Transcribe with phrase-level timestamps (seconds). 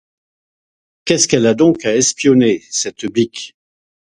[1.05, 3.55] Qu'est-ce qu'elle a donc à espionner, cette bique?